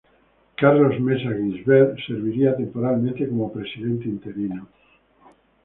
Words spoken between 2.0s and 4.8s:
serviría temporalmente como presidente interino.